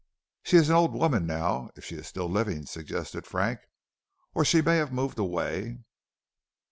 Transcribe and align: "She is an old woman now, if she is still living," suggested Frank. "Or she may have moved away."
"She 0.41 0.57
is 0.57 0.67
an 0.69 0.73
old 0.75 0.93
woman 0.95 1.27
now, 1.27 1.69
if 1.75 1.85
she 1.85 1.93
is 1.93 2.07
still 2.07 2.27
living," 2.27 2.65
suggested 2.65 3.27
Frank. 3.27 3.59
"Or 4.33 4.43
she 4.43 4.63
may 4.63 4.77
have 4.77 4.91
moved 4.91 5.19
away." 5.19 5.77